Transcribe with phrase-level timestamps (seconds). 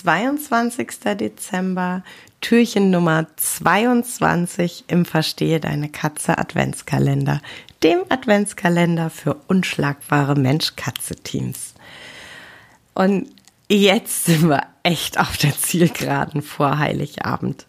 [0.00, 0.88] 22.
[1.18, 2.02] Dezember,
[2.40, 7.42] Türchen Nummer 22 im Verstehe deine Katze Adventskalender,
[7.82, 11.74] dem Adventskalender für unschlagbare Mensch-Katze-Teams.
[12.94, 13.28] Und
[13.68, 17.66] jetzt sind wir echt auf der Zielgeraden vor Heiligabend.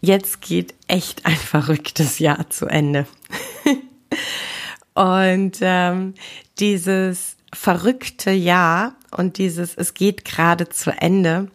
[0.00, 3.06] Jetzt geht echt ein verrücktes Jahr zu Ende.
[4.94, 6.14] Und ähm,
[6.58, 11.50] dieses verrückte Jahr und dieses es geht gerade zu Ende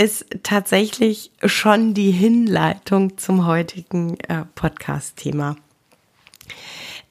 [0.00, 5.56] ist tatsächlich schon die Hinleitung zum heutigen äh, Podcast-Thema.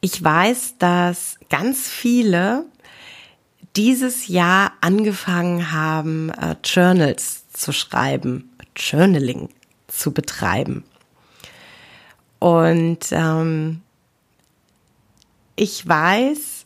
[0.02, 2.66] Ich weiß, dass ganz viele
[3.76, 9.49] dieses Jahr angefangen haben, äh, Journals zu schreiben, Journaling
[9.88, 10.84] zu betreiben.
[12.40, 13.82] Und ähm,
[15.55, 16.59] ich weiß,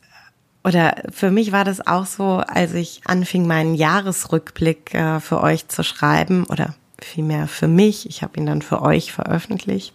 [0.63, 5.67] oder für mich war das auch so, als ich anfing, meinen Jahresrückblick äh, für euch
[5.67, 9.93] zu schreiben, oder vielmehr für mich, ich habe ihn dann für euch veröffentlicht.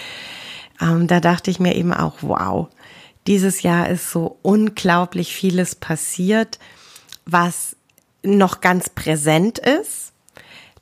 [0.80, 2.68] ähm, da dachte ich mir eben auch, wow,
[3.26, 6.58] dieses Jahr ist so unglaublich vieles passiert,
[7.24, 7.76] was
[8.22, 10.12] noch ganz präsent ist.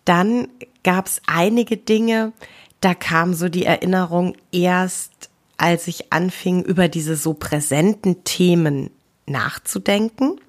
[0.04, 0.48] Dann
[0.82, 2.32] gab es einige Dinge,
[2.80, 8.90] da kam so die Erinnerung erst, als ich anfing, über diese so präsenten Themen
[9.26, 10.40] nachzudenken.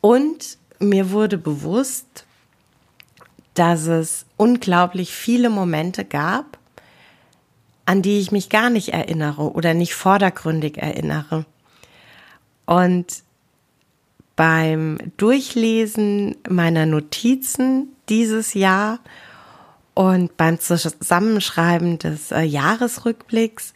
[0.00, 2.24] Und mir wurde bewusst,
[3.54, 6.58] dass es unglaublich viele Momente gab,
[7.84, 11.44] an die ich mich gar nicht erinnere oder nicht vordergründig erinnere.
[12.64, 13.22] Und
[14.36, 18.98] beim Durchlesen meiner Notizen dieses Jahr
[19.94, 23.74] und beim Zusammenschreiben des äh, Jahresrückblicks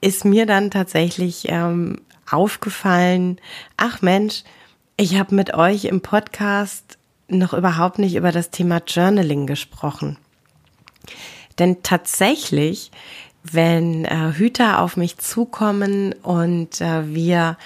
[0.00, 3.40] ist mir dann tatsächlich ähm, aufgefallen,
[3.76, 4.44] ach Mensch,
[4.96, 6.98] ich habe mit euch im Podcast
[7.28, 10.18] noch überhaupt nicht über das Thema Journaling gesprochen.
[11.58, 12.90] Denn tatsächlich,
[13.42, 17.56] wenn äh, Hüter auf mich zukommen und äh, wir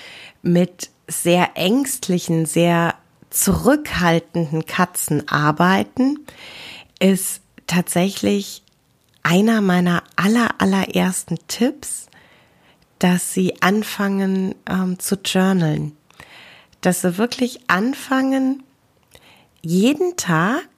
[0.42, 2.94] mit sehr ängstlichen, sehr
[3.30, 6.20] zurückhaltenden Katzen arbeiten,
[7.00, 8.62] ist tatsächlich
[9.22, 12.06] einer meiner aller, allerersten Tipps,
[12.98, 15.96] dass sie anfangen ähm, zu journalen.
[16.80, 18.62] Dass sie wirklich anfangen,
[19.62, 20.68] jeden Tag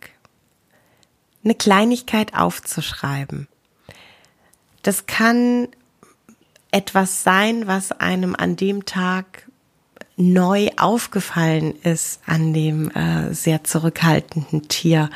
[1.45, 3.49] eine Kleinigkeit aufzuschreiben.
[4.83, 5.69] Das kann
[6.71, 9.47] etwas sein, was einem an dem Tag
[10.17, 15.11] neu aufgefallen ist an dem äh, sehr zurückhaltenden Tier.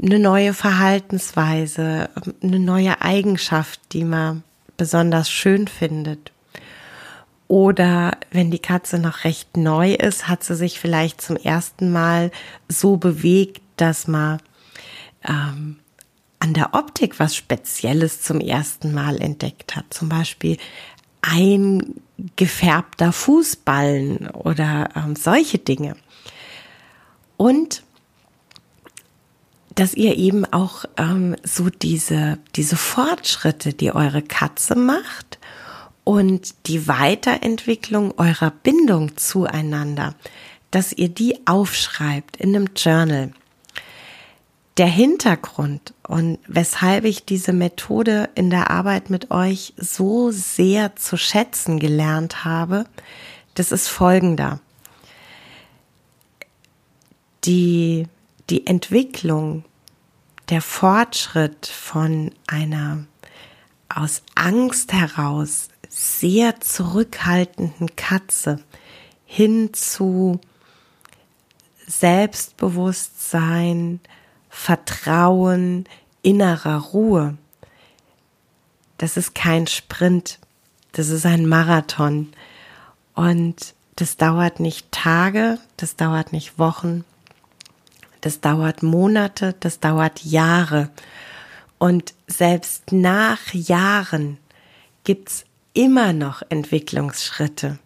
[0.00, 2.10] Eine neue Verhaltensweise,
[2.42, 4.42] eine neue Eigenschaft, die man
[4.76, 6.32] besonders schön findet.
[7.48, 12.32] Oder wenn die Katze noch recht neu ist, hat sie sich vielleicht zum ersten Mal
[12.68, 14.38] so bewegt, dass man
[15.24, 15.78] ähm,
[16.40, 19.84] an der Optik was Spezielles zum ersten Mal entdeckt hat.
[19.90, 20.56] Zum Beispiel
[21.22, 22.00] ein
[22.36, 25.96] gefärbter Fußballen oder ähm, solche Dinge.
[27.36, 27.82] Und
[29.76, 35.38] dass ihr eben auch ähm, so diese, diese Fortschritte, die eure Katze macht
[36.02, 40.14] und die Weiterentwicklung eurer Bindung zueinander,
[40.70, 43.32] dass ihr die aufschreibt in einem Journal
[44.78, 51.16] der Hintergrund und weshalb ich diese Methode in der Arbeit mit euch so sehr zu
[51.16, 52.86] schätzen gelernt habe,
[53.54, 54.60] das ist folgender.
[57.44, 58.06] Die,
[58.50, 59.64] die Entwicklung,
[60.48, 63.04] der Fortschritt von einer
[63.88, 68.60] aus Angst heraus sehr zurückhaltenden Katze
[69.24, 70.40] hin zu
[71.86, 74.00] Selbstbewusstsein,
[74.48, 75.84] Vertrauen,
[76.22, 77.36] innerer Ruhe.
[78.98, 80.38] Das ist kein Sprint,
[80.92, 82.28] das ist ein Marathon.
[83.14, 87.04] Und das dauert nicht Tage, das dauert nicht Wochen,
[88.26, 90.90] das dauert Monate, das dauert Jahre.
[91.78, 94.38] Und selbst nach Jahren
[95.04, 95.44] gibt's
[95.74, 97.78] immer noch Entwicklungsschritte.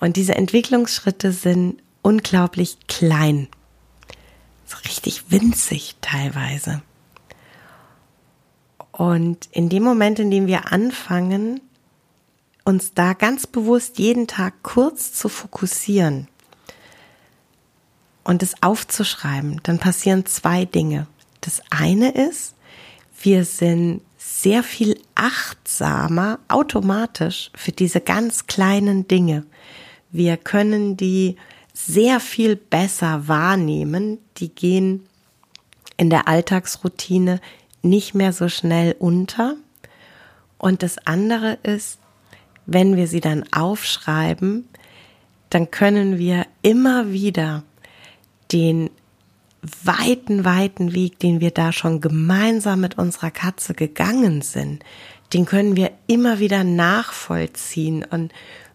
[0.00, 3.46] Und diese Entwicklungsschritte sind unglaublich klein
[4.66, 6.82] so richtig winzig teilweise.
[8.90, 11.60] Und in dem Moment, in dem wir anfangen,
[12.64, 16.26] uns da ganz bewusst jeden Tag kurz zu fokussieren
[18.28, 21.06] und es aufzuschreiben, dann passieren zwei Dinge.
[21.40, 22.54] Das eine ist,
[23.22, 29.44] wir sind sehr viel achtsamer automatisch für diese ganz kleinen Dinge,
[30.10, 31.36] Wir können die
[31.72, 34.18] sehr viel besser wahrnehmen.
[34.38, 35.06] Die gehen
[35.96, 37.40] in der Alltagsroutine
[37.82, 39.56] nicht mehr so schnell unter.
[40.56, 41.98] Und das andere ist,
[42.66, 44.68] wenn wir sie dann aufschreiben,
[45.50, 47.64] dann können wir immer wieder
[48.52, 48.90] den
[49.82, 54.84] weiten, weiten Weg, den wir da schon gemeinsam mit unserer Katze gegangen sind,
[55.32, 58.32] den können wir immer wieder nachvollziehen und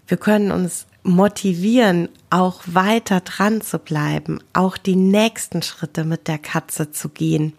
[0.08, 6.38] wir können uns motivieren, auch weiter dran zu bleiben, auch die nächsten Schritte mit der
[6.38, 7.54] Katze zu gehen.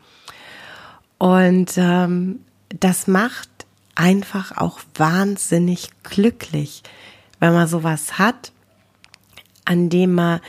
[1.19, 3.49] Und ähm, das macht
[3.95, 6.83] einfach auch wahnsinnig glücklich,
[7.41, 8.53] wenn man sowas hat,
[9.65, 10.41] an dem man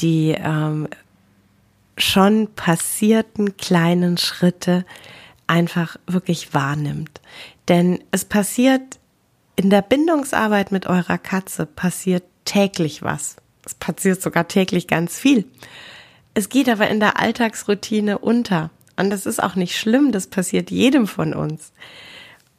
[0.00, 0.88] die ähm,
[1.98, 4.84] schon passierten kleinen Schritte
[5.46, 7.20] einfach wirklich wahrnimmt.
[7.68, 8.98] Denn es passiert
[9.56, 13.36] in der Bindungsarbeit mit eurer Katze passiert täglich was.
[13.64, 15.44] Es passiert sogar täglich ganz viel.
[16.34, 18.70] Es geht aber in der Alltagsroutine unter.
[18.96, 21.72] Und das ist auch nicht schlimm, das passiert jedem von uns.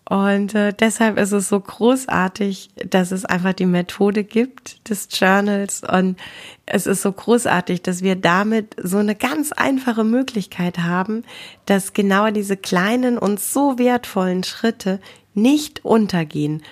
[0.09, 5.83] Und äh, deshalb ist es so großartig, dass es einfach die Methode gibt des Journals.
[5.83, 6.17] Und
[6.65, 11.23] es ist so großartig, dass wir damit so eine ganz einfache Möglichkeit haben,
[11.67, 14.99] dass genau diese kleinen und so wertvollen Schritte
[15.35, 16.63] nicht untergehen.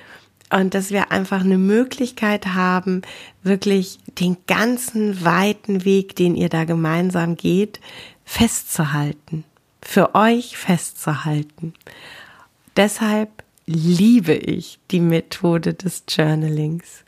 [0.51, 3.03] Und dass wir einfach eine Möglichkeit haben,
[3.43, 7.81] wirklich den ganzen weiten Weg, den ihr da gemeinsam geht,
[8.25, 9.43] festzuhalten.
[9.83, 11.73] Für euch festzuhalten.
[12.77, 17.03] Deshalb liebe ich die Methode des Journalings.